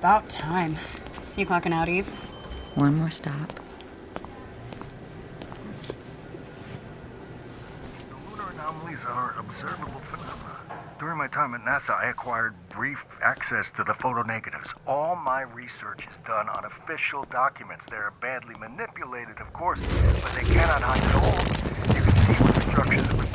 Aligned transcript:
About 0.00 0.30
time. 0.30 0.78
You 1.36 1.44
clocking 1.44 1.74
out, 1.74 1.90
Eve? 1.90 2.08
One 2.74 2.94
more 2.94 3.10
stop. 3.10 3.52
The 8.08 8.16
Lunar 8.30 8.50
anomalies 8.50 9.00
are 9.06 9.34
observable 9.38 10.00
phenomena. 10.00 10.56
During 10.98 11.18
my 11.18 11.26
time 11.28 11.54
at 11.54 11.60
NASA, 11.66 11.90
I 11.90 12.08
acquired 12.08 12.54
brief 12.70 13.04
access 13.22 13.66
to 13.76 13.84
the 13.84 13.92
photo 13.92 14.22
negatives. 14.22 14.70
All 14.86 15.16
my 15.16 15.42
research 15.42 16.00
is 16.10 16.26
done 16.26 16.48
on 16.48 16.64
official 16.64 17.24
documents. 17.24 17.84
They're 17.90 18.14
badly 18.22 18.54
manipulated, 18.54 19.38
of 19.38 19.52
course, 19.52 19.80
but 20.22 20.32
they 20.32 20.44
cannot 20.50 20.80
hide 20.80 21.04
it 21.04 21.14
all. 21.14 21.44
You 21.94 22.02
can 22.04 22.16
see 22.24 22.32
what 22.42 22.54
the 22.54 22.62
structures 22.62 23.06
have 23.06 23.18
been 23.18 23.28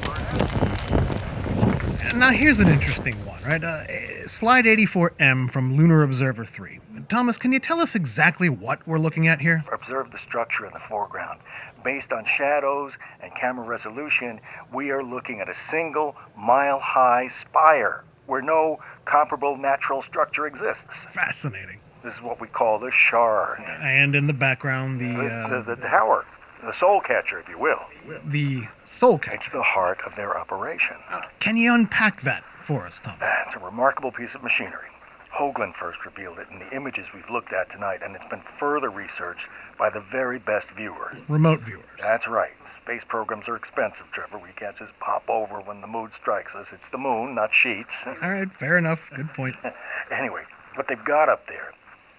burned. 2.10 2.20
Now, 2.20 2.32
here's 2.32 2.60
an 2.60 2.70
interesting 2.70 3.24
one, 3.24 3.44
right? 3.44 3.64
Uh, 3.64 3.84
slide 4.28 4.66
84M 4.66 5.52
from 5.52 5.76
Lunar 5.76 6.04
Observer 6.04 6.46
3. 6.46 6.80
Thomas, 7.10 7.38
can 7.38 7.52
you 7.52 7.60
tell 7.60 7.80
us 7.80 7.96
exactly 7.96 8.50
what 8.50 8.86
we're 8.88 8.98
looking 8.98 9.28
at 9.28 9.42
here? 9.42 9.64
Observe 9.72 10.12
the 10.12 10.20
structure 10.20 10.66
in 10.66 10.74
the 10.74 10.80
foreground. 10.90 11.40
Based 11.84 12.12
on 12.12 12.26
shadows 12.38 12.94
and 13.22 13.32
camera 13.36 13.66
resolution, 13.66 14.40
we 14.74 14.90
are 14.90 15.04
looking 15.04 15.40
at 15.40 15.50
a 15.50 15.56
single 15.70 16.16
mile 16.38 16.80
high 16.80 17.30
spire 17.42 18.04
where 18.26 18.42
no 18.42 18.80
comparable 19.06 19.56
natural 19.58 20.02
structure 20.04 20.48
exists. 20.48 20.82
Fascinating. 21.14 21.80
This 22.04 22.14
is 22.16 22.22
what 22.22 22.42
we 22.42 22.48
call 22.48 22.80
the 22.80 22.92
shard. 22.92 23.60
And 23.82 24.16
in 24.16 24.28
the 24.28 24.34
background, 24.34 25.00
the 25.00 25.06
The, 25.16 25.28
uh, 25.28 25.62
the, 25.64 25.76
the 25.76 25.82
tower, 25.82 26.26
the 26.64 26.74
soul 26.80 27.02
catcher, 27.02 27.40
if 27.40 27.48
you 27.48 27.60
will. 27.60 27.80
the 28.26 28.64
soul 28.86 29.16
It's 29.18 29.26
catcher. 29.26 29.52
the 29.52 29.64
heart 29.64 30.00
of 30.06 30.16
their 30.16 30.38
operation. 30.38 30.96
Can 31.40 31.58
you 31.58 31.72
unpack 31.74 32.22
that 32.24 32.44
for 32.66 32.86
us, 32.88 33.00
Thomas? 33.00 33.28
It's 33.48 33.56
a 33.56 33.64
remarkable 33.64 34.12
piece 34.12 34.34
of 34.34 34.44
machinery. 34.44 34.90
Hoagland 35.38 35.76
first 35.76 36.00
revealed 36.06 36.40
it 36.40 36.48
in 36.50 36.60
the 36.60 36.76
images 36.76 37.06
we've 37.14 37.30
looked 37.30 37.52
at 37.52 37.70
tonight, 37.70 38.00
and 38.04 38.16
it's 38.16 38.28
been 38.30 38.42
further 38.58 38.90
researched 38.90 39.46
by 39.78 39.90
the 39.90 40.00
very 40.00 40.40
best 40.40 40.68
viewers. 40.78 41.18
Remote 41.28 41.60
viewers. 41.62 41.86
That's 42.00 42.26
right. 42.28 42.54
Space 42.84 43.04
programs 43.08 43.48
are 43.48 43.56
expensive, 43.56 44.06
Trevor. 44.14 44.38
We 44.38 44.54
can't 44.56 44.78
just 44.78 44.98
pop 45.00 45.30
over 45.30 45.60
when 45.60 45.82
the 45.82 45.88
mood 45.88 46.12
strikes 46.20 46.56
us. 46.56 46.68
It's 46.72 46.90
the 46.92 46.98
moon, 46.98 47.36
not 47.36 47.50
sheets. 47.54 47.92
All 48.06 48.16
right, 48.22 48.52
fair 48.54 48.78
enough. 48.78 49.02
Good 49.16 49.34
point. 49.34 49.56
anyway, 50.12 50.44
what 50.76 50.88
they've 50.88 51.04
got 51.04 51.28
up 51.28 51.48
there 51.48 51.74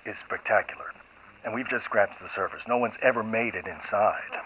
is 0.04 0.16
spectacular. 0.24 0.92
And 1.44 1.54
we've 1.54 1.68
just 1.68 1.84
scratched 1.84 2.20
the 2.20 2.28
surface. 2.34 2.62
No 2.68 2.76
one's 2.76 2.96
ever 3.02 3.22
made 3.22 3.54
it 3.54 3.66
inside. 3.66 4.42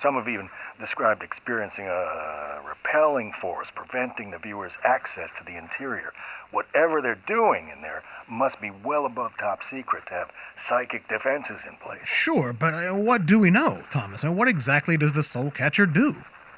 Some 0.00 0.14
have 0.14 0.28
even 0.28 0.48
described 0.80 1.22
experiencing 1.22 1.86
a 1.86 2.60
repelling 2.66 3.32
force 3.40 3.68
preventing 3.74 4.30
the 4.30 4.38
viewer's 4.38 4.72
access 4.82 5.28
to 5.38 5.44
the 5.44 5.56
interior. 5.56 6.12
Whatever 6.50 7.00
they're 7.00 7.20
doing 7.26 7.68
in 7.68 7.82
there 7.82 8.02
must 8.28 8.60
be 8.60 8.70
well 8.84 9.06
above 9.06 9.32
top 9.38 9.60
secret 9.70 10.06
to 10.06 10.14
have 10.14 10.30
psychic 10.68 11.08
defenses 11.08 11.60
in 11.68 11.76
place. 11.76 12.04
Sure, 12.04 12.52
but 12.52 12.74
uh, 12.74 12.94
what 12.94 13.26
do 13.26 13.38
we 13.38 13.50
know, 13.50 13.84
Thomas? 13.90 14.24
And 14.24 14.36
what 14.36 14.48
exactly 14.48 14.96
does 14.96 15.12
the 15.12 15.22
soul 15.22 15.50
catcher 15.50 15.86
do? 15.86 16.16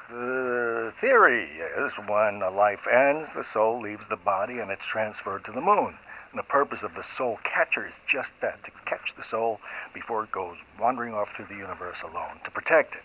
The 0.09 0.93
theory 1.01 1.49
is 1.79 1.93
when 2.07 2.43
a 2.43 2.51
life 2.51 2.87
ends, 2.91 3.29
the 3.35 3.45
soul 3.53 3.81
leaves 3.81 4.05
the 4.09 4.17
body 4.17 4.59
and 4.59 4.71
it's 4.71 4.85
transferred 4.91 5.45
to 5.45 5.53
the 5.53 5.61
moon. 5.61 5.95
And 6.31 6.39
the 6.39 6.45
purpose 6.45 6.83
of 6.83 6.95
the 6.95 7.05
soul 7.19 7.39
catcher 7.45 7.87
is 7.87 7.95
just 8.11 8.31
that 8.41 8.65
to 8.65 8.71
catch 8.87 9.13
the 9.17 9.25
soul 9.31 9.61
before 9.93 10.25
it 10.25 10.33
goes 10.33 10.57
wandering 10.81 11.13
off 11.13 11.29
through 11.37 11.47
the 11.47 11.57
universe 11.57 11.99
alone, 12.03 12.41
to 12.45 12.51
protect 12.51 12.95
it 12.95 13.03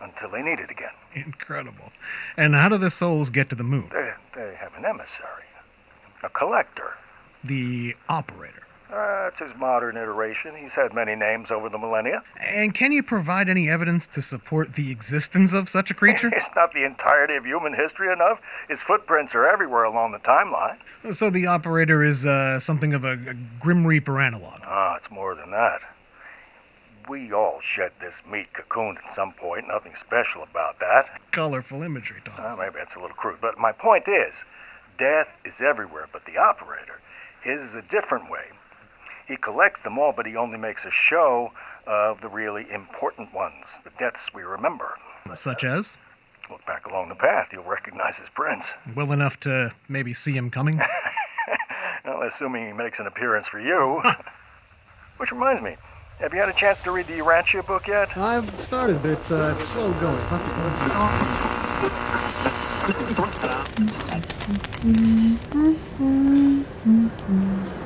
until 0.00 0.30
they 0.30 0.42
need 0.42 0.58
it 0.58 0.70
again. 0.70 0.90
Incredible. 1.14 1.92
And 2.36 2.54
how 2.54 2.68
do 2.68 2.78
the 2.78 2.90
souls 2.90 3.30
get 3.30 3.48
to 3.50 3.56
the 3.56 3.64
moon? 3.64 3.90
They, 3.92 4.12
they 4.34 4.54
have 4.56 4.74
an 4.74 4.84
emissary, 4.84 5.44
a 6.22 6.28
collector. 6.28 6.94
The 7.44 7.94
operator. 8.08 8.66
That's 8.90 9.40
his 9.40 9.58
modern 9.58 9.96
iteration. 9.96 10.54
He's 10.56 10.70
had 10.72 10.94
many 10.94 11.16
names 11.16 11.50
over 11.50 11.68
the 11.68 11.78
millennia. 11.78 12.22
And 12.40 12.72
can 12.72 12.92
you 12.92 13.02
provide 13.02 13.48
any 13.48 13.68
evidence 13.68 14.06
to 14.08 14.22
support 14.22 14.74
the 14.74 14.90
existence 14.92 15.52
of 15.52 15.68
such 15.68 15.90
a 15.90 15.94
creature? 15.94 16.30
It's 16.36 16.46
not 16.54 16.72
the 16.72 16.84
entirety 16.84 17.34
of 17.34 17.44
human 17.44 17.74
history 17.74 18.12
enough. 18.12 18.38
His 18.68 18.78
footprints 18.86 19.34
are 19.34 19.46
everywhere 19.46 19.84
along 19.84 20.12
the 20.12 20.18
timeline. 20.18 20.76
so 21.12 21.28
the 21.30 21.46
operator 21.46 22.04
is 22.04 22.24
uh, 22.24 22.60
something 22.60 22.94
of 22.94 23.04
a, 23.04 23.12
a 23.12 23.34
Grim 23.58 23.86
Reaper 23.86 24.20
analog. 24.20 24.60
Ah, 24.64 24.96
it's 24.96 25.10
more 25.10 25.34
than 25.34 25.50
that. 25.50 25.80
We 27.08 27.32
all 27.32 27.60
shed 27.62 27.92
this 28.00 28.14
meat 28.30 28.52
cocoon 28.52 28.98
at 29.06 29.14
some 29.14 29.32
point. 29.32 29.68
Nothing 29.68 29.92
special 30.04 30.42
about 30.42 30.78
that. 30.80 31.06
Colorful 31.32 31.82
imagery, 31.82 32.20
Uh, 32.26 32.30
Thomas. 32.36 32.58
maybe 32.58 32.74
that's 32.76 32.94
a 32.96 32.98
little 33.00 33.16
crude. 33.16 33.38
But 33.40 33.58
my 33.58 33.72
point 33.72 34.08
is, 34.08 34.34
death 34.98 35.28
is 35.44 35.54
everywhere, 35.60 36.06
but 36.12 36.24
the 36.24 36.36
operator, 36.38 37.00
his 37.42 37.60
is 37.60 37.74
a 37.74 37.82
different 37.82 38.28
way. 38.30 38.46
He 39.28 39.36
collects 39.36 39.82
them 39.82 39.98
all, 39.98 40.12
but 40.12 40.26
he 40.26 40.36
only 40.36 40.58
makes 40.58 40.84
a 40.84 40.90
show 40.90 41.52
of 41.86 42.20
the 42.20 42.28
really 42.28 42.66
important 42.72 43.32
ones, 43.32 43.64
the 43.84 43.90
deaths 43.98 44.32
we 44.34 44.42
remember. 44.42 44.98
Such 45.36 45.64
as? 45.64 45.96
Look 46.50 46.64
back 46.66 46.86
along 46.86 47.08
the 47.08 47.14
path, 47.16 47.48
you'll 47.52 47.64
recognize 47.64 48.16
his 48.16 48.28
prints. 48.34 48.66
Well 48.94 49.10
enough 49.12 49.38
to 49.40 49.72
maybe 49.88 50.12
see 50.14 50.32
him 50.32 50.50
coming? 50.50 50.80
Well, 52.04 52.22
assuming 52.22 52.66
he 52.68 52.72
makes 52.72 53.00
an 53.00 53.08
appearance 53.08 53.48
for 53.48 53.58
you. 53.58 54.00
Which 55.16 55.32
reminds 55.32 55.60
me, 55.60 55.76
have 56.20 56.32
you 56.32 56.40
had 56.40 56.48
a 56.48 56.52
chance 56.52 56.82
to 56.82 56.90
read 56.90 57.06
the 57.06 57.18
Urantia 57.18 57.66
book 57.66 57.86
yet? 57.86 58.16
I've 58.16 58.60
started, 58.60 59.02
but 59.02 59.10
it's, 59.12 59.30
uh, 59.30 59.54
it's 59.58 59.68
slow 59.68 59.92
going. 59.94 60.18
It's 60.20 60.30
not 60.30 60.44
the 60.44 60.52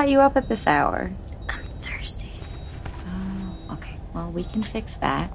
got 0.00 0.08
you 0.08 0.20
up 0.20 0.34
at 0.34 0.48
this 0.48 0.66
hour? 0.66 1.12
I'm 1.50 1.62
thirsty. 1.82 2.32
Oh, 3.06 3.74
okay. 3.74 3.96
Well, 4.14 4.32
we 4.32 4.44
can 4.44 4.62
fix 4.62 4.94
that. 4.94 5.30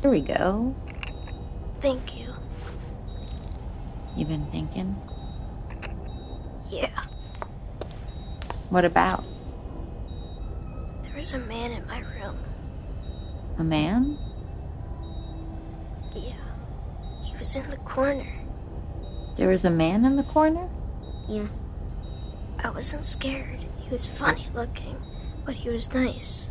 Here 0.00 0.10
we 0.12 0.20
go. 0.20 0.72
Thank 1.80 2.16
you. 2.16 2.32
You 4.16 4.26
been 4.26 4.46
thinking? 4.52 4.94
Yeah. 6.70 7.02
What 8.68 8.84
about? 8.84 9.24
There 11.02 11.16
was 11.16 11.32
a 11.32 11.38
man 11.38 11.72
in 11.72 11.84
my 11.88 11.98
room. 11.98 12.45
A 13.58 13.64
man? 13.64 14.18
Yeah. 16.14 16.32
He 17.22 17.36
was 17.38 17.56
in 17.56 17.68
the 17.70 17.78
corner. 17.78 18.32
There 19.36 19.48
was 19.48 19.64
a 19.64 19.70
man 19.70 20.04
in 20.04 20.16
the 20.16 20.22
corner? 20.22 20.68
Yeah. 21.28 21.48
I 22.58 22.70
wasn't 22.70 23.04
scared. 23.04 23.64
He 23.78 23.90
was 23.90 24.06
funny 24.06 24.48
looking, 24.54 25.02
but 25.44 25.54
he 25.54 25.70
was 25.70 25.94
nice. 25.94 26.50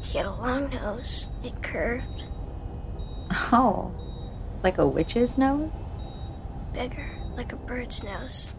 He 0.00 0.18
had 0.18 0.26
a 0.26 0.32
long 0.32 0.70
nose. 0.70 1.28
It 1.44 1.62
curved. 1.62 2.24
Oh, 3.52 3.92
like 4.62 4.78
a 4.78 4.86
witch's 4.86 5.38
nose? 5.38 5.70
Bigger, 6.74 7.10
like 7.36 7.52
a 7.52 7.56
bird's 7.56 8.02
nose. 8.02 8.54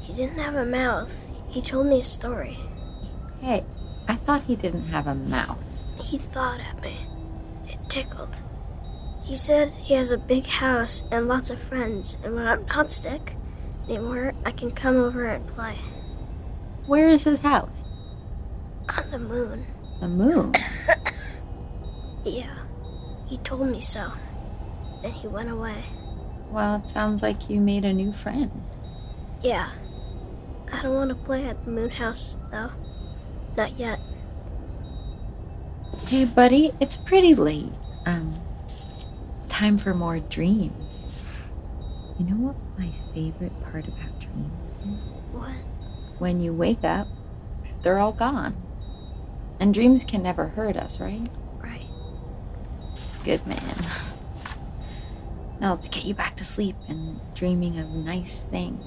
He 0.00 0.12
didn't 0.14 0.38
have 0.38 0.54
a 0.54 0.64
mouth. 0.64 1.28
He 1.48 1.62
told 1.62 1.86
me 1.86 2.00
a 2.00 2.04
story. 2.04 2.58
Hey, 3.40 3.64
I 4.08 4.16
thought 4.16 4.42
he 4.42 4.56
didn't 4.56 4.88
have 4.88 5.06
a 5.06 5.14
mouth. 5.14 5.92
He 6.00 6.18
thought 6.18 6.60
at 6.60 6.80
me. 6.80 7.06
Tickled. 7.90 8.40
He 9.22 9.36
said 9.36 9.74
he 9.74 9.94
has 9.94 10.10
a 10.10 10.16
big 10.16 10.46
house 10.46 11.02
and 11.10 11.28
lots 11.28 11.50
of 11.50 11.60
friends, 11.60 12.16
and 12.24 12.34
when 12.34 12.46
I'm 12.46 12.64
not 12.66 12.90
sick 12.90 13.34
anymore, 13.86 14.32
I 14.46 14.52
can 14.52 14.70
come 14.70 14.96
over 14.96 15.26
and 15.26 15.46
play. 15.46 15.76
Where 16.86 17.08
is 17.08 17.24
his 17.24 17.40
house? 17.40 17.84
On 18.88 19.10
the 19.10 19.18
moon. 19.18 19.66
The 20.00 20.08
moon. 20.08 20.54
Yeah. 22.24 22.54
He 23.26 23.38
told 23.38 23.68
me 23.68 23.80
so. 23.80 24.12
Then 25.02 25.12
he 25.12 25.28
went 25.28 25.50
away. 25.50 25.84
Well, 26.50 26.76
it 26.76 26.90
sounds 26.90 27.22
like 27.22 27.48
you 27.48 27.60
made 27.60 27.84
a 27.84 27.92
new 27.92 28.12
friend. 28.12 28.50
Yeah. 29.42 29.70
I 30.72 30.82
don't 30.82 30.94
want 30.94 31.08
to 31.10 31.14
play 31.14 31.46
at 31.46 31.64
the 31.64 31.70
moon 31.70 31.90
house, 31.90 32.38
though. 32.50 32.70
Not 33.56 33.72
yet. 33.78 34.00
Hey, 36.06 36.24
buddy, 36.24 36.72
it's 36.80 36.96
pretty 36.96 37.34
late. 37.34 37.72
Um, 38.06 38.40
time 39.48 39.78
for 39.78 39.94
more 39.94 40.18
dreams. 40.20 41.06
You 42.18 42.26
know 42.26 42.36
what 42.36 42.56
my 42.78 42.90
favorite 43.14 43.58
part 43.62 43.86
about 43.86 44.18
dreams 44.20 45.00
is? 45.00 45.12
What? 45.32 45.54
When 46.18 46.40
you 46.40 46.52
wake 46.52 46.84
up, 46.84 47.08
they're 47.82 47.98
all 47.98 48.12
gone. 48.12 48.56
And 49.58 49.74
dreams 49.74 50.04
can 50.04 50.22
never 50.22 50.48
hurt 50.48 50.76
us, 50.76 51.00
right? 51.00 51.28
Right. 51.62 51.86
Good 53.24 53.46
man. 53.46 53.76
Now 55.60 55.74
let's 55.74 55.88
get 55.88 56.06
you 56.06 56.14
back 56.14 56.36
to 56.38 56.44
sleep 56.44 56.76
and 56.88 57.20
dreaming 57.34 57.78
of 57.78 57.90
nice 57.90 58.42
things. 58.44 58.82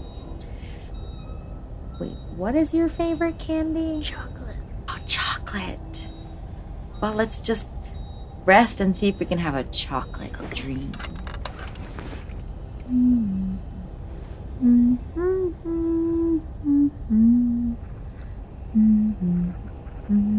Wait, 1.99 2.17
what 2.35 2.55
is 2.55 2.73
your 2.73 2.89
favorite 2.89 3.37
candy? 3.37 4.01
Chocolate. 4.01 4.57
Oh, 4.89 4.97
chocolate. 5.05 6.07
Well, 6.99 7.13
let's 7.13 7.41
just 7.41 7.69
rest 8.45 8.79
and 8.79 8.95
see 8.95 9.07
if 9.09 9.19
we 9.19 9.25
can 9.25 9.39
have 9.39 9.55
a 9.55 9.63
chocolate 9.65 10.33
dream. 10.51 10.91
I'll 14.63 14.97
certainly 20.09 20.32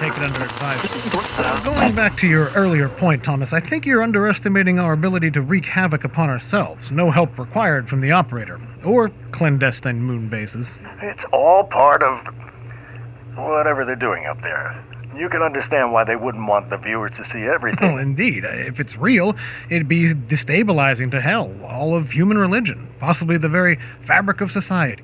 take 0.00 0.16
it 0.16 0.22
under 0.22 0.42
advisement. 0.42 1.64
Going 1.64 1.94
back 1.94 2.16
to 2.18 2.26
your 2.26 2.48
earlier 2.54 2.88
point, 2.88 3.22
Thomas, 3.22 3.52
I 3.52 3.60
think 3.60 3.84
you're 3.84 4.02
underestimating 4.02 4.78
our 4.78 4.94
ability 4.94 5.30
to 5.32 5.42
wreak 5.42 5.66
havoc 5.66 6.04
upon 6.04 6.30
ourselves. 6.30 6.90
No 6.90 7.10
help 7.10 7.38
required 7.38 7.86
from 7.86 8.00
the 8.00 8.10
operator, 8.10 8.58
or 8.82 9.10
clandestine 9.30 10.00
moon 10.00 10.28
bases. 10.30 10.74
It's 11.02 11.24
all 11.32 11.64
part 11.64 12.02
of 12.02 12.18
whatever 13.36 13.84
they're 13.84 13.94
doing 13.94 14.24
up 14.24 14.40
there. 14.40 14.82
You 15.14 15.28
can 15.28 15.42
understand 15.42 15.92
why 15.92 16.04
they 16.04 16.16
wouldn't 16.16 16.46
want 16.46 16.70
the 16.70 16.78
viewers 16.78 17.12
to 17.16 17.24
see 17.26 17.42
everything. 17.42 17.92
Well, 17.92 17.98
indeed, 17.98 18.44
if 18.44 18.80
it's 18.80 18.96
real, 18.96 19.36
it'd 19.68 19.88
be 19.88 20.14
destabilizing 20.14 21.10
to 21.10 21.20
hell, 21.20 21.52
all 21.62 21.94
of 21.94 22.12
human 22.12 22.38
religion, 22.38 22.88
possibly 23.00 23.36
the 23.36 23.48
very 23.50 23.78
fabric 24.02 24.40
of 24.40 24.50
society. 24.50 25.02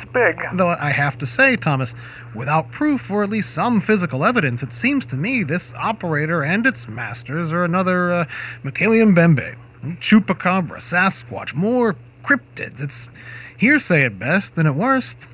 It's 0.00 0.10
big. 0.12 0.40
Though 0.54 0.68
I 0.68 0.90
have 0.90 1.18
to 1.18 1.26
say, 1.26 1.56
Thomas, 1.56 1.94
without 2.34 2.70
proof 2.70 3.10
or 3.10 3.22
at 3.22 3.30
least 3.30 3.52
some 3.54 3.80
physical 3.80 4.24
evidence, 4.24 4.62
it 4.62 4.72
seems 4.72 5.06
to 5.06 5.16
me 5.16 5.42
this 5.42 5.72
operator 5.74 6.42
and 6.42 6.66
its 6.66 6.86
masters 6.88 7.52
are 7.52 7.64
another 7.64 8.12
uh, 8.12 8.24
Mokele-mbembe, 8.64 9.56
Chupacabra, 10.00 10.78
Sasquatch, 10.78 11.54
more 11.54 11.96
cryptids. 12.24 12.80
It's 12.80 13.08
hearsay 13.56 14.04
at 14.04 14.18
best, 14.18 14.56
and 14.56 14.66
at 14.66 14.74
worst, 14.74 15.26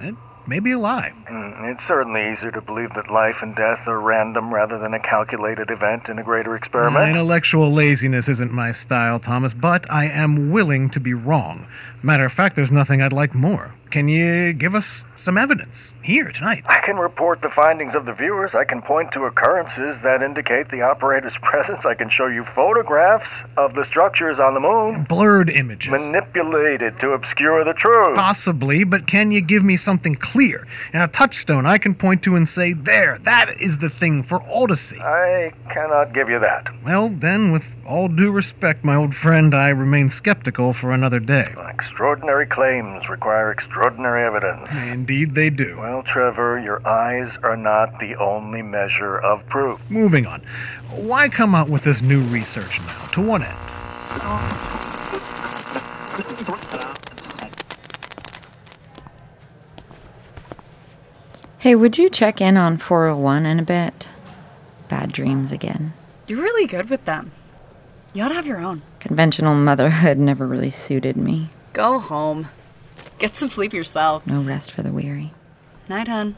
it 0.00 0.14
may 0.46 0.60
be 0.60 0.72
a 0.72 0.78
lie. 0.78 1.12
Mm, 1.28 1.72
It's 1.74 1.84
certainly 1.86 2.30
easier 2.32 2.50
to 2.52 2.60
believe 2.60 2.94
that 2.94 3.10
life 3.10 3.38
and 3.42 3.56
death 3.56 3.80
are 3.88 3.98
random 4.00 4.52
rather 4.54 4.78
than 4.78 4.94
a 4.94 5.00
calculated 5.00 5.70
event 5.70 6.08
in 6.08 6.18
a 6.18 6.22
greater 6.22 6.54
experiment. 6.54 7.08
Intellectual 7.08 7.72
laziness 7.72 8.28
isn't 8.28 8.52
my 8.52 8.70
style, 8.70 9.18
Thomas, 9.18 9.54
but 9.54 9.90
I 9.90 10.04
am 10.06 10.50
willing 10.52 10.90
to 10.90 11.00
be 11.00 11.14
wrong. 11.14 11.66
Matter 12.02 12.24
of 12.26 12.32
fact, 12.32 12.54
there's 12.54 12.70
nothing 12.70 13.02
I'd 13.02 13.12
like 13.12 13.34
more. 13.34 13.74
Can 13.90 14.08
you 14.08 14.52
give 14.52 14.74
us 14.74 15.04
some 15.16 15.38
evidence 15.38 15.92
here 16.02 16.30
tonight? 16.32 16.64
I 16.66 16.80
can 16.84 16.96
report 16.96 17.40
the 17.40 17.48
findings 17.48 17.94
of 17.94 18.04
the 18.04 18.12
viewers. 18.12 18.54
I 18.54 18.64
can 18.64 18.82
point 18.82 19.12
to 19.12 19.24
occurrences 19.24 19.96
that 20.02 20.22
indicate 20.22 20.70
the 20.70 20.82
operator's 20.82 21.32
presence. 21.42 21.84
I 21.86 21.94
can 21.94 22.10
show 22.10 22.26
you 22.26 22.44
photographs 22.54 23.30
of 23.56 23.74
the 23.74 23.84
structures 23.84 24.38
on 24.40 24.54
the 24.54 24.60
moon, 24.60 25.04
Blurred 25.04 25.48
images. 25.48 25.90
manipulated 25.92 26.98
to 27.00 27.10
obscure 27.12 27.64
the 27.64 27.72
truth. 27.74 28.16
Possibly, 28.16 28.82
but 28.84 29.06
can 29.06 29.30
you 29.30 29.40
give 29.40 29.64
me 29.64 29.76
something 29.76 30.16
clear 30.16 30.66
and 30.92 31.02
a 31.02 31.08
touchstone 31.08 31.64
I 31.64 31.78
can 31.78 31.94
point 31.94 32.22
to 32.24 32.34
and 32.34 32.48
say, 32.48 32.72
there, 32.72 33.18
that 33.22 33.60
is 33.60 33.78
the 33.78 33.88
thing 33.88 34.24
for 34.24 34.42
all 34.42 34.66
to 34.66 34.76
see? 34.76 34.98
I 34.98 35.52
cannot 35.72 36.12
give 36.12 36.28
you 36.28 36.40
that. 36.40 36.66
Well, 36.84 37.08
then, 37.08 37.52
with 37.52 37.74
all 37.86 38.08
due 38.08 38.32
respect, 38.32 38.84
my 38.84 38.96
old 38.96 39.14
friend, 39.14 39.54
I 39.54 39.68
remain 39.68 40.10
skeptical 40.10 40.72
for 40.72 40.90
another 40.92 41.20
day. 41.20 41.54
Extraordinary 41.70 42.46
claims 42.46 43.08
require 43.08 43.52
extraordinary 43.52 43.75
evidence. 43.76 44.68
Indeed, 44.92 45.34
they 45.34 45.50
do. 45.50 45.78
Well, 45.78 46.02
Trevor, 46.02 46.58
your 46.58 46.86
eyes 46.86 47.36
are 47.42 47.56
not 47.56 47.98
the 48.00 48.14
only 48.16 48.62
measure 48.62 49.18
of 49.18 49.46
proof. 49.48 49.80
Moving 49.88 50.26
on. 50.26 50.42
Why 50.90 51.28
come 51.28 51.54
out 51.54 51.68
with 51.68 51.84
this 51.84 52.00
new 52.00 52.20
research 52.22 52.80
now? 52.80 53.06
To 53.08 53.20
what 53.20 53.42
end? 53.42 53.56
Hey, 61.58 61.74
would 61.74 61.98
you 61.98 62.08
check 62.08 62.40
in 62.40 62.56
on 62.56 62.78
401 62.78 63.44
in 63.44 63.58
a 63.58 63.62
bit? 63.62 64.06
Bad 64.88 65.10
dreams 65.10 65.50
again. 65.50 65.94
You're 66.26 66.40
really 66.40 66.66
good 66.66 66.90
with 66.90 67.04
them. 67.06 67.32
You 68.14 68.22
ought 68.22 68.28
to 68.28 68.34
have 68.34 68.46
your 68.46 68.58
own. 68.60 68.82
Conventional 69.00 69.54
motherhood 69.54 70.16
never 70.16 70.46
really 70.46 70.70
suited 70.70 71.16
me. 71.16 71.50
Go 71.72 71.98
home. 71.98 72.48
Get 73.18 73.34
some 73.34 73.48
sleep 73.48 73.72
yourself. 73.72 74.26
No 74.26 74.42
rest 74.42 74.70
for 74.70 74.82
the 74.82 74.92
weary. 74.92 75.32
Night, 75.88 76.08
hun. 76.08 76.36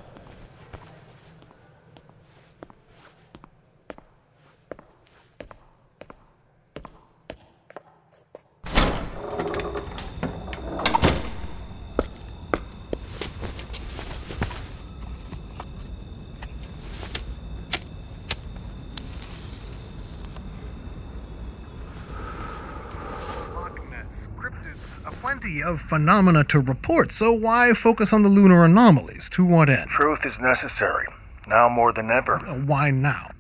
Of 25.69 25.83
phenomena 25.83 26.43
to 26.45 26.59
report, 26.59 27.13
so 27.13 27.31
why 27.31 27.75
focus 27.75 28.13
on 28.13 28.23
the 28.23 28.29
lunar 28.29 28.65
anomalies? 28.65 29.29
To 29.31 29.45
what 29.45 29.69
end? 29.69 29.91
Truth 29.91 30.25
is 30.25 30.39
necessary, 30.41 31.07
now 31.47 31.69
more 31.69 31.93
than 31.93 32.11
ever. 32.11 32.37
Uh, 32.37 32.55
why 32.55 32.91
now? 32.91 33.31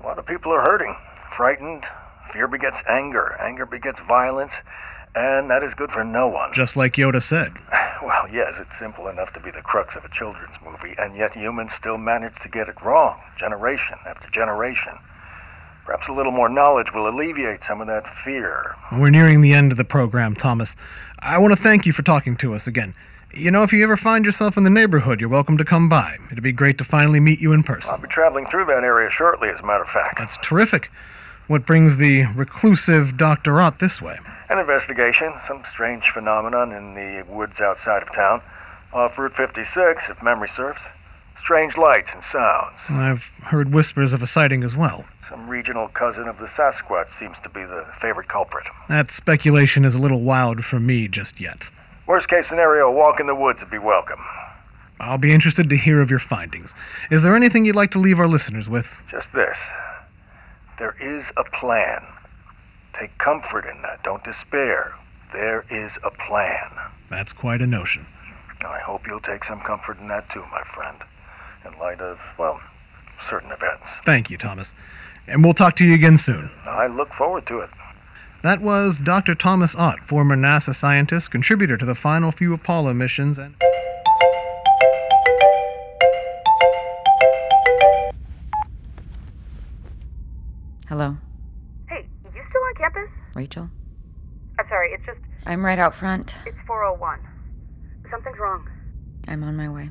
A 0.00 0.06
lot 0.06 0.18
of 0.18 0.26
people 0.26 0.52
are 0.52 0.62
hurting, 0.62 0.96
frightened. 1.36 1.84
Fear 2.32 2.46
begets 2.48 2.76
anger, 2.88 3.36
anger 3.40 3.66
begets 3.66 3.98
violence, 4.06 4.52
and 5.16 5.50
that 5.50 5.64
is 5.64 5.74
good 5.74 5.90
for 5.90 6.04
no 6.04 6.28
one. 6.28 6.52
Just 6.54 6.76
like 6.76 6.94
Yoda 6.94 7.22
said. 7.22 7.52
Well, 8.02 8.26
yes, 8.32 8.54
it's 8.58 8.70
simple 8.80 9.08
enough 9.08 9.30
to 9.34 9.40
be 9.40 9.50
the 9.50 9.60
crux 9.60 9.94
of 9.94 10.06
a 10.06 10.08
children's 10.08 10.56
movie, 10.64 10.94
and 10.96 11.14
yet 11.14 11.36
humans 11.36 11.72
still 11.78 11.98
manage 11.98 12.32
to 12.42 12.48
get 12.48 12.66
it 12.66 12.80
wrong, 12.82 13.20
generation 13.38 13.98
after 14.06 14.26
generation. 14.30 14.94
Perhaps 15.84 16.08
a 16.08 16.12
little 16.12 16.30
more 16.30 16.48
knowledge 16.48 16.92
will 16.94 17.08
alleviate 17.08 17.60
some 17.66 17.80
of 17.80 17.88
that 17.88 18.04
fear. 18.24 18.76
We're 18.92 19.10
nearing 19.10 19.40
the 19.40 19.52
end 19.52 19.72
of 19.72 19.76
the 19.76 19.84
program, 19.84 20.36
Thomas. 20.36 20.76
I 21.22 21.36
want 21.36 21.54
to 21.54 21.62
thank 21.62 21.84
you 21.84 21.92
for 21.92 22.02
talking 22.02 22.36
to 22.38 22.54
us 22.54 22.66
again. 22.66 22.94
You 23.34 23.50
know, 23.50 23.62
if 23.62 23.74
you 23.74 23.82
ever 23.84 23.98
find 23.98 24.24
yourself 24.24 24.56
in 24.56 24.64
the 24.64 24.70
neighborhood, 24.70 25.20
you're 25.20 25.28
welcome 25.28 25.58
to 25.58 25.64
come 25.66 25.88
by. 25.88 26.16
It'd 26.32 26.42
be 26.42 26.50
great 26.50 26.78
to 26.78 26.84
finally 26.84 27.20
meet 27.20 27.40
you 27.40 27.52
in 27.52 27.62
person. 27.62 27.92
I'll 27.92 28.00
be 28.00 28.08
traveling 28.08 28.46
through 28.50 28.64
that 28.66 28.84
area 28.84 29.10
shortly, 29.10 29.50
as 29.50 29.60
a 29.60 29.62
matter 29.62 29.82
of 29.82 29.90
fact. 29.90 30.18
That's 30.18 30.38
terrific. 30.38 30.90
What 31.46 31.66
brings 31.66 31.98
the 31.98 32.24
reclusive 32.34 33.18
Dr. 33.18 33.60
Ott 33.60 33.80
this 33.80 34.00
way? 34.00 34.18
An 34.48 34.58
investigation, 34.58 35.34
some 35.46 35.62
strange 35.70 36.04
phenomenon 36.12 36.72
in 36.72 36.94
the 36.94 37.24
woods 37.30 37.60
outside 37.60 38.02
of 38.02 38.12
town. 38.14 38.40
Off 38.92 39.18
Route 39.18 39.36
56, 39.36 40.04
if 40.08 40.22
memory 40.22 40.48
serves. 40.56 40.80
Strange 41.42 41.76
lights 41.76 42.10
and 42.14 42.22
sounds. 42.30 42.76
I've 42.88 43.24
heard 43.44 43.72
whispers 43.72 44.12
of 44.12 44.22
a 44.22 44.26
sighting 44.26 44.62
as 44.62 44.76
well. 44.76 45.04
Some 45.28 45.48
regional 45.48 45.88
cousin 45.88 46.28
of 46.28 46.38
the 46.38 46.46
Sasquatch 46.46 47.08
seems 47.18 47.36
to 47.42 47.48
be 47.48 47.64
the 47.64 47.86
favorite 48.00 48.28
culprit. 48.28 48.66
That 48.88 49.10
speculation 49.10 49.84
is 49.84 49.94
a 49.94 49.98
little 49.98 50.20
wild 50.20 50.64
for 50.64 50.78
me 50.80 51.08
just 51.08 51.40
yet. 51.40 51.70
Worst 52.06 52.28
case 52.28 52.48
scenario, 52.48 52.88
a 52.88 52.92
walk 52.92 53.20
in 53.20 53.26
the 53.26 53.34
woods 53.34 53.60
would 53.60 53.70
be 53.70 53.78
welcome. 53.78 54.18
I'll 54.98 55.18
be 55.18 55.32
interested 55.32 55.70
to 55.70 55.76
hear 55.76 56.00
of 56.00 56.10
your 56.10 56.18
findings. 56.18 56.74
Is 57.10 57.22
there 57.22 57.34
anything 57.34 57.64
you'd 57.64 57.76
like 57.76 57.90
to 57.92 57.98
leave 57.98 58.18
our 58.18 58.28
listeners 58.28 58.68
with? 58.68 58.88
Just 59.10 59.28
this. 59.32 59.56
There 60.78 60.96
is 61.00 61.24
a 61.36 61.44
plan. 61.44 62.02
Take 62.98 63.16
comfort 63.18 63.64
in 63.66 63.80
that. 63.82 64.02
Don't 64.02 64.22
despair. 64.24 64.94
There 65.32 65.64
is 65.70 65.92
a 66.04 66.10
plan. 66.10 66.70
That's 67.08 67.32
quite 67.32 67.62
a 67.62 67.66
notion. 67.66 68.06
I 68.60 68.80
hope 68.80 69.06
you'll 69.06 69.20
take 69.20 69.44
some 69.44 69.60
comfort 69.60 69.98
in 70.00 70.08
that 70.08 70.28
too, 70.30 70.44
my 70.50 70.62
friend 70.74 70.98
in 71.64 71.78
light 71.78 72.00
of, 72.00 72.18
well, 72.38 72.60
certain 73.28 73.50
events. 73.50 73.84
Thank 74.04 74.30
you, 74.30 74.38
Thomas. 74.38 74.74
And 75.26 75.44
we'll 75.44 75.54
talk 75.54 75.76
to 75.76 75.84
you 75.84 75.94
again 75.94 76.18
soon. 76.18 76.50
I 76.66 76.86
look 76.86 77.12
forward 77.12 77.46
to 77.48 77.60
it. 77.60 77.70
That 78.42 78.62
was 78.62 78.96
Dr. 78.96 79.34
Thomas 79.34 79.74
Ott, 79.74 80.00
former 80.06 80.34
NASA 80.34 80.74
scientist, 80.74 81.30
contributor 81.30 81.76
to 81.76 81.84
the 81.84 81.94
final 81.94 82.32
few 82.32 82.54
Apollo 82.54 82.94
missions, 82.94 83.36
and. 83.36 83.54
Hello. 90.88 91.18
Hey, 91.88 92.06
you 92.24 92.42
still 92.48 92.62
on 92.62 92.74
campus? 92.76 93.10
Rachel? 93.34 93.70
I'm 94.58 94.66
sorry, 94.68 94.92
it's 94.92 95.04
just. 95.04 95.18
I'm 95.46 95.64
right 95.64 95.78
out 95.78 95.94
front. 95.94 96.36
It's 96.46 96.56
401. 96.66 97.20
Something's 98.10 98.38
wrong. 98.38 98.68
I'm 99.28 99.44
on 99.44 99.56
my 99.56 99.68
way. 99.68 99.90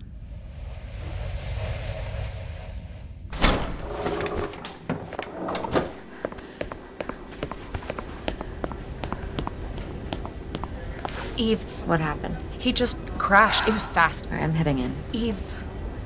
Eve, 11.40 11.62
What 11.88 12.02
happened? 12.02 12.36
he 12.60 12.74
just 12.74 12.98
crashed. 13.18 13.66
It 13.68 13.74
was 13.74 13.86
fast. 13.86 14.26
Right, 14.30 14.42
I'm 14.44 14.54
heading 14.56 14.80
in. 14.80 14.96
Eve, 15.14 15.38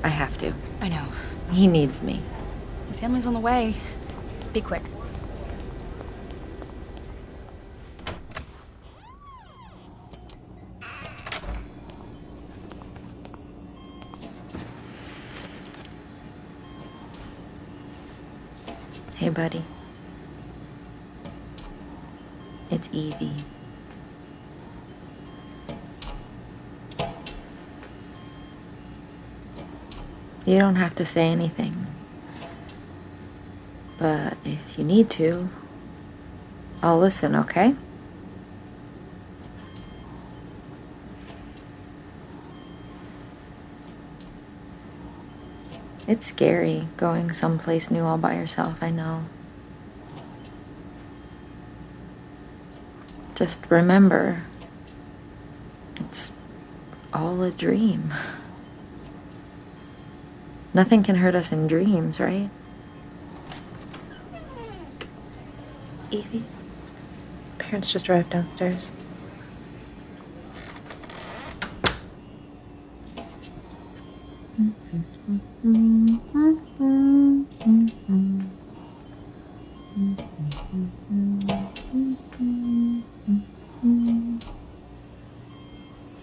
I 0.04 0.08
have 0.08 0.38
to. 0.38 0.52
I 0.80 0.88
know. 0.88 1.06
He 1.50 1.66
needs 1.66 2.00
me. 2.02 2.22
The 2.88 2.94
family's 2.94 3.26
on 3.26 3.34
the 3.34 3.40
way. 3.40 3.74
Be 4.52 4.60
quick. 4.60 4.82
Hey, 19.16 19.28
buddy. 19.28 19.62
It's 22.70 22.88
Evie. 22.92 23.32
You 30.44 30.58
don't 30.58 30.76
have 30.76 30.94
to 30.96 31.06
say 31.06 31.28
anything. 31.28 31.86
But 33.98 34.36
if 34.44 34.78
you 34.78 34.84
need 34.84 35.08
to, 35.10 35.48
I'll 36.82 36.98
listen, 36.98 37.34
okay? 37.34 37.74
It's 46.06 46.26
scary 46.26 46.88
going 46.98 47.32
someplace 47.32 47.90
new 47.90 48.04
all 48.04 48.18
by 48.18 48.34
yourself, 48.34 48.82
I 48.82 48.90
know. 48.90 49.24
Just 53.34 53.60
remember, 53.70 54.42
it's 55.96 56.30
all 57.14 57.42
a 57.42 57.50
dream. 57.50 58.12
Nothing 60.74 61.04
can 61.04 61.14
hurt 61.16 61.36
us 61.36 61.52
in 61.52 61.68
dreams, 61.68 62.18
right? 62.18 62.50
Evie, 66.10 66.42
parents 67.58 67.92
just 67.92 68.10
arrived 68.10 68.30
downstairs. 68.30 68.90
You 75.62 76.10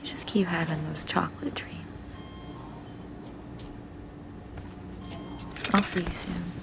just 0.04 0.28
keep 0.28 0.48
having 0.48 0.84
those 0.90 1.06
chocolate 1.06 1.56
dreams. 1.56 1.71
I'll 5.82 5.86
see 5.86 6.02
you 6.02 6.14
soon. 6.14 6.62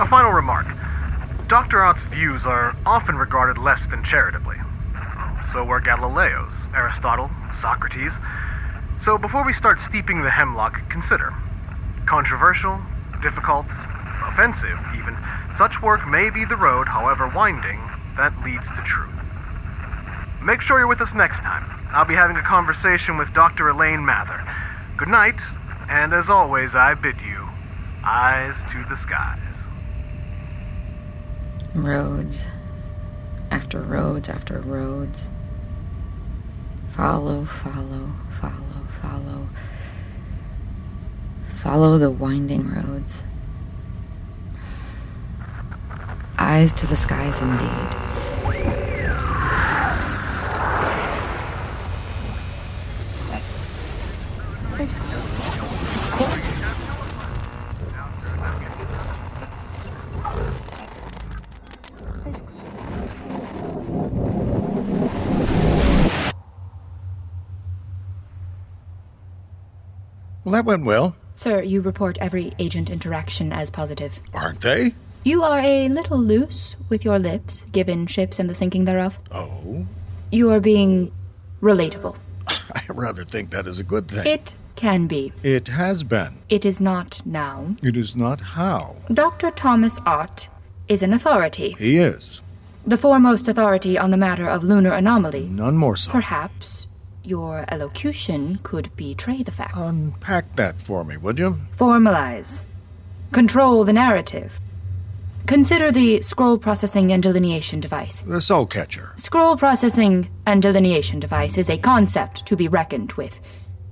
A 0.00 0.06
final 0.08 0.32
remark. 0.32 0.66
Dr. 1.48 1.82
Ott's 1.82 2.02
views 2.22 2.46
are 2.46 2.76
often 2.86 3.16
regarded 3.16 3.58
less 3.58 3.84
than 3.88 4.04
charitably. 4.04 4.54
So 5.52 5.64
were 5.64 5.80
Galileo's, 5.80 6.52
Aristotle, 6.72 7.32
Socrates. 7.60 8.12
So 9.04 9.18
before 9.18 9.44
we 9.44 9.52
start 9.52 9.80
steeping 9.80 10.22
the 10.22 10.30
hemlock, 10.30 10.88
consider. 10.88 11.34
Controversial, 12.06 12.78
difficult, 13.22 13.66
offensive, 14.22 14.78
even, 14.94 15.18
such 15.58 15.82
work 15.82 16.06
may 16.06 16.30
be 16.30 16.44
the 16.44 16.54
road, 16.54 16.86
however 16.86 17.26
winding, 17.26 17.80
that 18.16 18.32
leads 18.44 18.68
to 18.68 18.82
truth. 18.86 19.10
Make 20.40 20.60
sure 20.60 20.78
you're 20.78 20.86
with 20.86 21.00
us 21.00 21.12
next 21.14 21.40
time. 21.40 21.66
I'll 21.90 22.04
be 22.04 22.14
having 22.14 22.36
a 22.36 22.42
conversation 22.42 23.18
with 23.18 23.34
Dr. 23.34 23.68
Elaine 23.68 24.06
Mather. 24.06 24.46
Good 24.96 25.08
night, 25.08 25.40
and 25.88 26.12
as 26.12 26.30
always, 26.30 26.76
I 26.76 26.94
bid 26.94 27.16
you 27.20 27.48
eyes 28.04 28.54
to 28.70 28.84
the 28.88 28.96
skies. 28.96 29.51
Roads 31.74 32.48
after 33.50 33.80
roads 33.80 34.28
after 34.28 34.58
roads. 34.58 35.28
Follow, 36.92 37.46
follow, 37.46 38.12
follow, 38.38 38.86
follow. 39.00 39.48
Follow 41.56 41.96
the 41.96 42.10
winding 42.10 42.68
roads. 42.68 43.24
Eyes 46.38 46.72
to 46.72 46.86
the 46.86 46.96
skies 46.96 47.40
indeed. 47.40 48.01
Well, 70.52 70.62
that 70.62 70.66
went 70.68 70.84
well, 70.84 71.16
Sir, 71.34 71.62
you 71.62 71.80
report 71.80 72.18
every 72.20 72.52
agent 72.58 72.90
interaction 72.90 73.54
as 73.54 73.70
positive. 73.70 74.20
aren't 74.34 74.60
they? 74.60 74.94
You 75.24 75.42
are 75.42 75.60
a 75.60 75.88
little 75.88 76.18
loose 76.18 76.76
with 76.90 77.06
your 77.06 77.18
lips, 77.18 77.64
given 77.72 78.06
ships 78.06 78.38
and 78.38 78.50
the 78.50 78.54
sinking 78.54 78.84
thereof. 78.84 79.18
Oh, 79.30 79.86
You 80.30 80.50
are 80.50 80.60
being 80.60 81.10
relatable. 81.62 82.18
I 82.46 82.82
rather 82.88 83.24
think 83.24 83.48
that 83.50 83.66
is 83.66 83.80
a 83.80 83.82
good 83.82 84.08
thing. 84.08 84.26
It 84.26 84.54
can 84.76 85.06
be. 85.06 85.32
It 85.42 85.68
has 85.68 86.02
been. 86.04 86.36
It 86.50 86.66
is 86.66 86.80
not 86.82 87.22
now. 87.24 87.74
It 87.82 87.96
is 87.96 88.14
not 88.14 88.42
how. 88.42 88.96
Dr. 89.10 89.50
Thomas 89.52 90.00
Ott 90.04 90.48
is 90.86 91.02
an 91.02 91.14
authority, 91.14 91.76
He 91.78 91.96
is. 91.96 92.42
the 92.86 92.98
foremost 92.98 93.48
authority 93.48 93.96
on 93.96 94.10
the 94.10 94.18
matter 94.18 94.46
of 94.50 94.62
lunar 94.62 94.92
anomaly. 94.92 95.46
None 95.48 95.78
more 95.78 95.96
so. 95.96 96.10
Perhaps 96.10 96.88
your 97.24 97.64
elocution 97.68 98.58
could 98.62 98.94
betray 98.96 99.42
the 99.42 99.50
fact. 99.50 99.74
Unpack 99.76 100.56
that 100.56 100.80
for 100.80 101.04
me, 101.04 101.16
would 101.16 101.38
you? 101.38 101.58
Formalize. 101.76 102.64
Control 103.32 103.84
the 103.84 103.92
narrative. 103.92 104.60
Consider 105.46 105.90
the 105.90 106.22
scroll 106.22 106.58
processing 106.58 107.12
and 107.12 107.22
delineation 107.22 107.80
device. 107.80 108.20
The 108.20 108.40
soul 108.40 108.66
catcher. 108.66 109.12
Scroll 109.16 109.56
processing 109.56 110.28
and 110.46 110.62
delineation 110.62 111.18
device 111.18 111.58
is 111.58 111.68
a 111.68 111.78
concept 111.78 112.46
to 112.46 112.56
be 112.56 112.68
reckoned 112.68 113.12
with. 113.14 113.40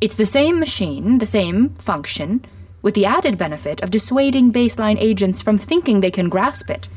It's 0.00 0.14
the 0.14 0.26
same 0.26 0.60
machine, 0.60 1.18
the 1.18 1.26
same 1.26 1.70
function, 1.74 2.44
with 2.82 2.94
the 2.94 3.04
added 3.04 3.36
benefit 3.36 3.80
of 3.82 3.90
dissuading 3.90 4.52
baseline 4.52 4.96
agents 4.98 5.42
from 5.42 5.58
thinking 5.58 6.00
they 6.00 6.10
can 6.10 6.28
grasp 6.28 6.70
it. 6.70 6.88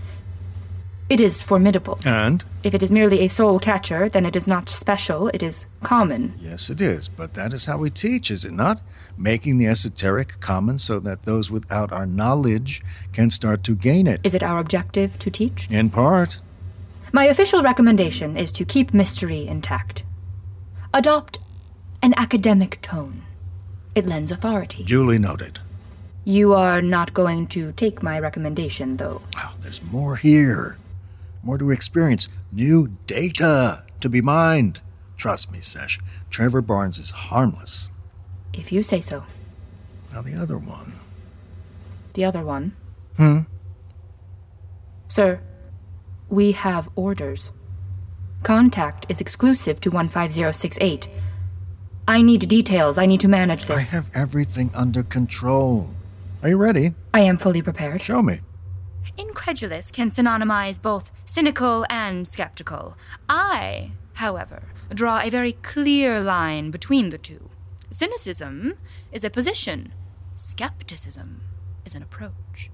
It 1.14 1.22
is 1.22 1.44
formidable. 1.44 2.00
And? 2.08 2.44
If 2.64 2.74
it 2.74 2.82
is 2.82 2.90
merely 2.90 3.20
a 3.20 3.28
soul 3.28 3.60
catcher, 3.60 4.10
then 4.10 4.26
it 4.26 4.36
is 4.36 4.48
not 4.48 4.68
special, 4.68 5.28
it 5.28 5.44
is 5.44 5.68
common. 5.84 6.34
Yes, 6.42 6.72
it 6.72 6.82
is, 6.82 7.08
but 7.08 7.36
that 7.36 7.54
is 7.54 7.66
how 7.66 7.78
we 7.78 7.92
teach, 7.92 8.32
is 8.32 8.46
it 8.46 8.52
not? 8.52 8.82
Making 9.16 9.60
the 9.60 9.68
esoteric 9.68 10.40
common 10.40 10.80
so 10.80 11.00
that 11.02 11.22
those 11.22 11.52
without 11.52 11.94
our 11.94 12.08
knowledge 12.08 12.82
can 13.12 13.30
start 13.30 13.64
to 13.66 13.76
gain 13.76 14.08
it. 14.08 14.22
Is 14.24 14.34
it 14.34 14.42
our 14.42 14.58
objective 14.58 15.20
to 15.20 15.30
teach? 15.30 15.68
In 15.70 15.92
part. 15.92 16.40
My 17.12 17.26
official 17.26 17.62
recommendation 17.62 18.36
is 18.36 18.52
to 18.54 18.66
keep 18.66 18.92
mystery 18.92 19.48
intact. 19.48 20.04
Adopt 20.96 21.38
an 22.02 22.16
academic 22.18 22.82
tone. 22.82 23.22
It 23.94 24.08
lends 24.08 24.32
authority. 24.32 24.84
Duly 24.84 25.20
noted. 25.20 25.60
You 26.26 26.56
are 26.56 26.82
not 26.82 27.14
going 27.14 27.46
to 27.50 27.72
take 27.74 28.02
my 28.02 28.18
recommendation, 28.18 28.98
though. 28.98 29.22
Oh, 29.38 29.54
there's 29.62 29.84
more 29.84 30.16
here. 30.16 30.76
More 31.44 31.58
to 31.58 31.72
experience. 31.72 32.30
New 32.52 32.96
data 33.06 33.84
to 34.00 34.10
be 34.10 34.22
mined. 34.22 34.80
Trust 35.18 35.52
me, 35.52 35.60
Sesh. 35.60 36.00
Trevor 36.30 36.62
Barnes 36.62 36.98
is 36.98 37.12
harmless. 37.12 37.90
If 38.54 38.72
you 38.72 38.82
say 38.82 39.02
so. 39.02 39.24
Now, 40.14 40.22
the 40.22 40.36
other 40.36 40.58
one. 40.58 40.94
The 42.14 42.24
other 42.26 42.44
one? 42.44 42.76
Hmm? 43.18 43.40
Sir, 45.08 45.42
we 46.30 46.54
have 46.54 46.90
orders. 46.96 47.52
Contact 48.44 49.06
is 49.10 49.22
exclusive 49.22 49.80
to 49.82 49.92
15068. 49.92 51.08
I 52.08 52.22
need 52.22 52.48
details. 52.48 52.98
I 52.98 53.06
need 53.06 53.22
to 53.22 53.28
manage 53.28 53.66
this. 53.66 53.78
I 53.78 53.82
have 53.82 54.10
everything 54.14 54.70
under 54.74 55.04
control. 55.04 55.90
Are 56.42 56.50
you 56.50 56.58
ready? 56.58 56.94
I 57.14 57.22
am 57.22 57.38
fully 57.38 57.62
prepared. 57.62 58.02
Show 58.02 58.22
me. 58.22 58.42
Incredulous 59.18 59.92
can 59.92 60.12
synonymize 60.12 60.82
both 60.82 61.12
cynical 61.26 61.86
and 61.90 62.28
skeptical. 62.28 62.96
I, 63.30 63.92
however, 64.14 64.64
draw 64.94 65.22
a 65.22 65.30
very 65.30 65.54
clear 65.54 66.22
line 66.22 66.72
between 66.72 67.10
the 67.10 67.18
two. 67.18 67.50
Cynicism 67.92 68.74
is 69.12 69.24
a 69.24 69.30
position, 69.30 69.94
skepticism 70.34 71.42
is 71.86 71.96
an 71.96 72.04
approach. 72.04 72.70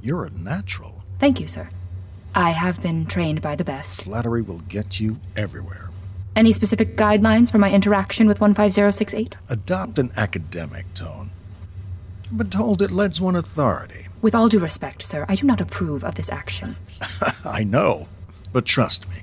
You're 0.00 0.24
a 0.24 0.30
natural. 0.30 1.04
Thank 1.18 1.38
you, 1.38 1.46
sir. 1.46 1.68
I 2.34 2.50
have 2.50 2.82
been 2.82 3.06
trained 3.06 3.42
by 3.42 3.56
the 3.56 3.64
best. 3.64 4.02
Flattery 4.02 4.42
will 4.42 4.60
get 4.60 4.98
you 4.98 5.20
everywhere. 5.36 5.90
Any 6.34 6.52
specific 6.52 6.96
guidelines 6.96 7.50
for 7.50 7.58
my 7.58 7.70
interaction 7.70 8.26
with 8.26 8.38
15068? 8.38 9.36
Adopt 9.50 9.98
an 9.98 10.10
academic 10.16 10.92
tone. 10.94 11.30
I've 12.32 12.38
been 12.38 12.48
told 12.48 12.80
it 12.80 12.90
lends 12.90 13.20
one 13.20 13.36
authority. 13.36 14.08
With 14.22 14.34
all 14.34 14.48
due 14.48 14.58
respect, 14.58 15.02
sir, 15.02 15.26
I 15.28 15.34
do 15.34 15.46
not 15.46 15.60
approve 15.60 16.02
of 16.02 16.14
this 16.14 16.30
action. 16.30 16.76
I 17.44 17.62
know, 17.62 18.08
but 18.54 18.64
trust 18.64 19.06
me. 19.10 19.16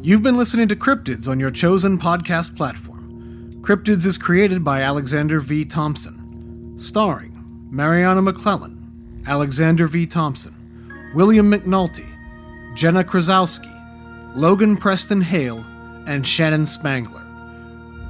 You've 0.00 0.22
been 0.22 0.36
listening 0.36 0.68
to 0.68 0.76
Cryptids 0.76 1.26
on 1.26 1.40
your 1.40 1.50
chosen 1.50 1.98
podcast 1.98 2.56
platform. 2.56 2.91
Cryptids 3.62 4.04
is 4.04 4.18
created 4.18 4.64
by 4.64 4.82
Alexander 4.82 5.38
V. 5.38 5.64
Thompson, 5.64 6.74
starring 6.80 7.68
Marianna 7.70 8.20
McClellan, 8.20 9.22
Alexander 9.24 9.86
V. 9.86 10.04
Thompson, 10.04 10.52
William 11.14 11.48
McNulty, 11.48 12.08
Jenna 12.74 13.04
Krasowski, 13.04 13.70
Logan 14.34 14.76
Preston 14.76 15.20
Hale, 15.20 15.64
and 16.08 16.26
Shannon 16.26 16.66
Spangler. 16.66 17.24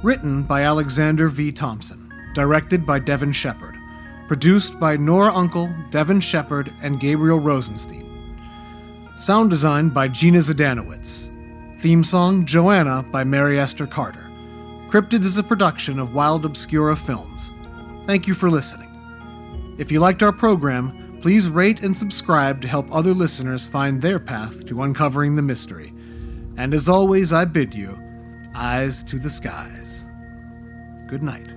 Written 0.01 0.41
by 0.41 0.63
Alexander 0.63 1.29
V. 1.29 1.51
Thompson, 1.51 2.11
directed 2.33 2.83
by 2.83 2.97
Devin 2.97 3.31
Shepherd, 3.31 3.75
produced 4.27 4.79
by 4.79 4.97
Nora 4.97 5.31
Unkel, 5.33 5.91
Devin 5.91 6.19
Shepherd, 6.19 6.73
and 6.81 6.99
Gabriel 6.99 7.37
Rosenstein. 7.37 8.09
Sound 9.17 9.51
designed 9.51 9.93
by 9.93 10.07
Gina 10.07 10.39
Zdanowicz. 10.39 11.29
Theme 11.79 12.03
song 12.03 12.43
Joanna 12.47 13.03
by 13.03 13.23
Mary 13.23 13.59
Esther 13.59 13.85
Carter. 13.85 14.22
Cryptids 14.93 15.25
is 15.25 15.39
a 15.39 15.43
production 15.43 15.97
of 15.97 16.13
Wild 16.13 16.45
Obscura 16.45 16.95
Films. 16.95 17.49
Thank 18.05 18.27
you 18.27 18.35
for 18.35 18.47
listening. 18.47 19.75
If 19.79 19.91
you 19.91 19.99
liked 19.99 20.21
our 20.21 20.31
program, 20.31 21.17
please 21.19 21.47
rate 21.47 21.79
and 21.79 21.97
subscribe 21.97 22.61
to 22.61 22.67
help 22.67 22.93
other 22.93 23.11
listeners 23.11 23.65
find 23.65 23.99
their 23.99 24.19
path 24.19 24.67
to 24.67 24.83
uncovering 24.83 25.35
the 25.35 25.41
mystery. 25.41 25.95
And 26.57 26.75
as 26.75 26.87
always, 26.87 27.33
I 27.33 27.45
bid 27.45 27.73
you, 27.73 27.99
eyes 28.53 29.01
to 29.05 29.17
the 29.17 29.31
skies. 29.31 30.05
Good 31.07 31.23
night. 31.23 31.47